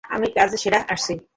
[0.09, 1.13] আমি কাজ সেরে আসছি।